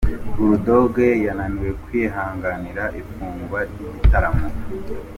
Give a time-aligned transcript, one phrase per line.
[0.33, 0.95] Bull Dogg
[1.25, 4.47] yananiwe kwihanganira ifungwa ry'igitaramo.